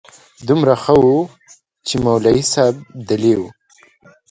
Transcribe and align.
دومره 0.47 0.73
ښه 0.83 0.93
و 1.05 1.09
چې 1.87 1.95
مولوي 2.05 2.43
صاحب 2.53 2.77
دلې 3.09 3.33
و. 3.39 3.41